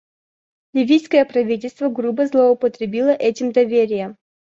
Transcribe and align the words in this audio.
Ливийское 0.73 1.23
правительство 1.25 1.87
грубо 1.87 2.25
злоупотребило 2.25 3.11
этим 3.11 3.51
доверием. 3.51 4.17